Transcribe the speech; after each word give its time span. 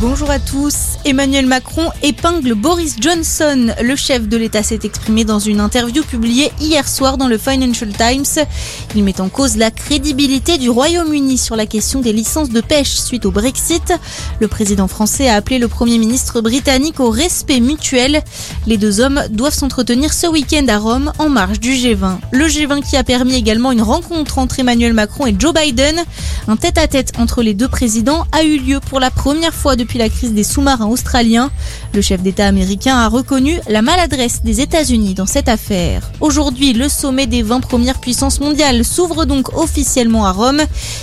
Bonjour 0.00 0.30
à 0.30 0.38
tous. 0.38 0.96
Emmanuel 1.04 1.44
Macron 1.44 1.90
épingle 2.02 2.54
Boris 2.54 2.96
Johnson. 2.98 3.74
Le 3.82 3.96
chef 3.96 4.26
de 4.28 4.38
l'État 4.38 4.62
s'est 4.62 4.78
exprimé 4.82 5.24
dans 5.24 5.38
une 5.38 5.60
interview 5.60 6.02
publiée 6.02 6.50
hier 6.58 6.88
soir 6.88 7.18
dans 7.18 7.28
le 7.28 7.36
Financial 7.36 7.90
Times. 7.92 8.46
Il 8.94 9.04
met 9.04 9.20
en 9.20 9.28
cause 9.28 9.58
la 9.58 9.70
crédibilité 9.70 10.56
du 10.56 10.70
Royaume-Uni 10.70 11.36
sur 11.36 11.54
la 11.54 11.66
question 11.66 12.00
des 12.00 12.14
licences 12.14 12.48
de 12.48 12.62
pêche 12.62 12.94
suite 12.94 13.26
au 13.26 13.30
Brexit. 13.30 13.92
Le 14.40 14.48
président 14.48 14.88
français 14.88 15.28
a 15.28 15.34
appelé 15.34 15.58
le 15.58 15.68
Premier 15.68 15.98
ministre 15.98 16.40
britannique 16.40 16.98
au 16.98 17.10
respect 17.10 17.60
mutuel. 17.60 18.22
Les 18.66 18.78
deux 18.78 19.00
hommes 19.00 19.22
doivent 19.28 19.52
s'entretenir 19.52 20.14
ce 20.14 20.26
week-end 20.26 20.64
à 20.68 20.78
Rome 20.78 21.12
en 21.18 21.28
marge 21.28 21.60
du 21.60 21.72
G20. 21.72 22.20
Le 22.32 22.46
G20 22.46 22.88
qui 22.88 22.96
a 22.96 23.04
permis 23.04 23.34
également 23.34 23.70
une 23.70 23.82
rencontre 23.82 24.38
entre 24.38 24.60
Emmanuel 24.60 24.94
Macron 24.94 25.26
et 25.26 25.36
Joe 25.38 25.52
Biden. 25.52 25.96
Un 26.48 26.56
tête-à-tête 26.56 27.12
entre 27.18 27.42
les 27.42 27.52
deux 27.52 27.68
présidents 27.68 28.24
a 28.32 28.44
eu 28.44 28.56
lieu 28.56 28.80
pour 28.80 28.98
la 28.98 29.10
première 29.10 29.52
fois 29.52 29.76
depuis 29.76 29.89
la 29.98 30.08
crise 30.08 30.32
des 30.32 30.44
sous-marins 30.44 30.86
australiens. 30.86 31.50
Le 31.94 32.02
chef 32.02 32.22
d'État 32.22 32.46
américain 32.46 32.96
a 32.96 33.08
reconnu 33.08 33.58
la 33.68 33.82
maladresse 33.82 34.42
des 34.42 34.60
États-Unis 34.60 35.14
dans 35.14 35.26
cette 35.26 35.48
affaire. 35.48 36.10
Aujourd'hui, 36.20 36.72
le 36.72 36.88
sommet 36.88 37.26
des 37.26 37.42
20 37.42 37.60
premières 37.60 38.00
puissances 38.00 38.40
mondiales 38.40 38.84
s'ouvre 38.84 39.24
donc 39.24 39.56
officiellement 39.56 40.26
à 40.26 40.32
Rome. 40.32 40.60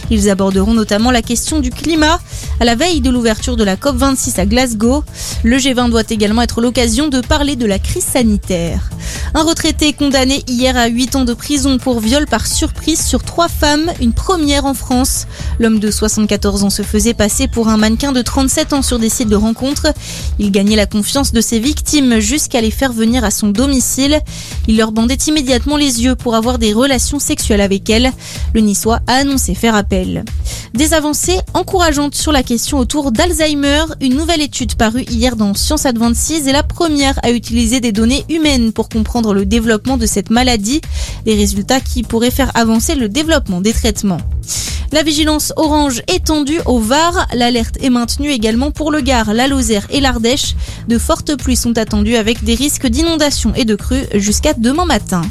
Ils 0.10 0.30
aborderont 0.30 0.74
notamment 0.74 1.12
la 1.12 1.22
question 1.22 1.60
du 1.60 1.70
climat 1.70 2.20
à 2.60 2.66
la 2.66 2.76
veille 2.76 3.02
de 3.02 3.10
l'ouverture 3.10 3.58
de 3.58 3.64
la 3.64 3.76
COP26 3.76 4.40
à 4.40 4.46
Glasgow. 4.46 5.04
Le 5.44 5.58
G20 5.58 5.90
doit 5.90 6.04
également 6.10 6.42
être 6.42 6.62
l'occasion 6.62 7.08
de 7.08 7.22
parler 7.22 7.56
de 7.56 7.66
la 7.66 7.80
crise 7.80 8.06
sanitaire. 8.06 8.90
Un 9.34 9.44
retraité 9.44 9.94
condamné 9.94 10.44
hier 10.48 10.76
à 10.78 10.88
8 10.88 11.16
ans 11.16 11.26
de 11.26 11.34
prison 11.34 11.78
pour 11.78 12.00
viol 12.00 12.26
par 12.26 12.48
surprise 12.48 13.06
sur 13.06 13.24
trois 13.24 13.48
femmes, 13.48 13.92
une 14.02 14.14
première 14.14 14.66
en 14.66 14.74
France. 14.74 15.28
L'homme 15.60 15.80
de 15.80 15.92
74 15.92 16.64
ans 16.64 16.70
se 16.70 16.82
faisait 16.82 17.14
passer 17.14 17.48
pour 17.48 17.68
un 17.68 17.78
mannequin 17.78 18.12
de 18.12 18.22
37 18.22 18.74
ans 18.74 18.82
sur 18.82 19.00
des 19.00 19.10
sites 19.10 19.30
de 19.30 19.36
rencontres. 19.36 19.88
Il 20.40 20.52
gagnait 20.52 20.76
la 20.76 20.86
confiance 20.86 21.32
de 21.32 21.42
ses 21.42 21.60
victimes 21.60 22.20
jusqu'à 22.20 22.62
les 22.62 22.72
faire 22.72 22.94
venir 22.94 23.24
à 23.24 23.32
son 23.32 23.50
domicile. 23.50 24.20
Il 24.68 24.78
leur 24.78 24.92
bandait 24.92 25.18
immédiatement 25.28 25.78
les 25.78 26.04
yeux 26.04 26.16
pour 26.16 26.36
avoir 26.36 26.58
des 26.58 26.74
relations 26.74 27.20
sexuelles 27.20 27.62
avec 27.62 27.90
elles. 27.90 28.12
Le 28.54 28.62
Niçois 28.62 29.00
a 29.08 29.14
annoncé 29.14 29.56
faire 29.56 29.76
appel. 29.76 30.24
Des 30.74 30.94
avancées 30.94 31.40
encourageantes 31.54 32.16
sur 32.16 32.32
la 32.32 32.44
question 32.44 32.78
autour 32.78 33.12
d'Alzheimer. 33.12 33.84
Une 34.02 34.16
nouvelle 34.16 34.42
étude 34.42 34.76
parue 34.76 35.04
hier 35.04 35.36
dans 35.36 35.54
Science 35.54 35.86
Advances 35.86 36.30
est 36.32 36.52
la 36.52 36.64
première 36.64 37.20
à 37.24 37.32
utiliser 37.32 37.80
des 37.80 37.92
données 37.92 38.26
humaines 38.30 38.74
pour 38.74 38.90
comprendre 38.90 39.34
le 39.34 39.46
développement 39.46 39.98
de 39.98 40.06
cette 40.06 40.30
maladie. 40.30 40.82
Des 41.26 41.36
résultats 41.36 41.80
qui 41.80 42.04
pourraient 42.04 42.32
faire 42.32 42.52
avancer 42.56 42.96
le 42.96 43.10
développement 43.10 43.62
des 43.62 43.74
traitements. 43.74 44.22
La 44.94 45.04
vigilance 45.04 45.52
orange 45.58 46.02
étendue 46.08 46.60
au 46.66 46.80
Var. 46.80 47.28
L'alerte 47.34 47.78
est 47.82 47.90
maintenue 47.90 48.30
également 48.30 48.72
pour 48.72 48.90
le 48.92 49.02
Gard, 49.02 49.34
la 49.34 49.48
Lozère 49.48 49.86
et 49.90 50.00
l'Ardèche. 50.00 50.56
De 50.88 50.98
fortes 50.98 51.36
pluies 51.36 51.58
sont 51.58 51.78
attendues 51.78 52.16
avec 52.16 52.44
des 52.44 52.56
risques 52.56 52.88
d'inondation 52.88 53.54
et 53.56 53.66
de 53.66 53.76
crues 53.76 54.06
jusqu'à 54.14 54.54
demain 54.54 54.86
matin. 54.86 55.22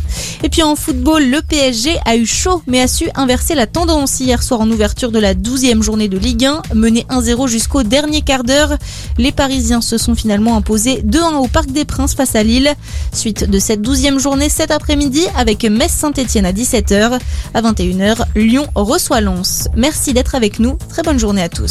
Et 0.42 0.48
puis 0.48 0.62
en 0.62 0.76
football, 0.76 1.24
le 1.24 1.42
PSG 1.42 1.98
a 2.04 2.16
eu 2.16 2.26
chaud 2.26 2.62
mais 2.66 2.80
a 2.80 2.88
su 2.88 3.08
inverser 3.14 3.54
la 3.54 3.66
tendance 3.66 4.20
hier 4.20 4.42
soir 4.42 4.60
en 4.60 4.70
ouverture 4.70 5.10
de 5.10 5.18
la 5.18 5.34
12e 5.34 5.82
journée 5.82 6.08
de 6.08 6.18
Ligue 6.18 6.44
1. 6.44 6.62
Mené 6.74 7.06
1-0 7.10 7.48
jusqu'au 7.48 7.82
dernier 7.82 8.22
quart 8.22 8.44
d'heure, 8.44 8.76
les 9.18 9.32
Parisiens 9.32 9.80
se 9.80 9.98
sont 9.98 10.14
finalement 10.14 10.56
imposés 10.56 11.02
2-1 11.02 11.34
au 11.36 11.48
Parc 11.48 11.70
des 11.70 11.84
Princes 11.84 12.14
face 12.14 12.34
à 12.34 12.42
Lille. 12.42 12.72
Suite 13.12 13.48
de 13.48 13.58
cette 13.58 13.80
12e 13.80 14.18
journée 14.18 14.48
cet 14.48 14.70
après-midi 14.70 15.22
avec 15.36 15.64
Metz-Saint-Etienne 15.64 16.46
à 16.46 16.52
17h. 16.52 17.18
À 17.54 17.62
21h, 17.62 18.24
Lyon 18.34 18.66
reçoit 18.74 19.20
Lens. 19.20 19.68
Merci 19.76 20.12
d'être 20.12 20.34
avec 20.34 20.58
nous. 20.58 20.76
Très 20.88 21.02
bonne 21.02 21.18
journée 21.18 21.42
à 21.42 21.48
tous. 21.48 21.64